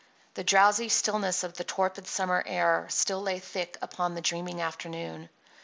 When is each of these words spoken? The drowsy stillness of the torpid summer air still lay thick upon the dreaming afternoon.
The 0.33 0.43
drowsy 0.43 0.89
stillness 0.89 1.43
of 1.43 1.53
the 1.55 1.63
torpid 1.63 2.07
summer 2.07 2.41
air 2.43 2.87
still 2.89 3.21
lay 3.21 3.37
thick 3.37 3.77
upon 3.83 4.15
the 4.15 4.21
dreaming 4.21 4.59
afternoon. 4.59 5.29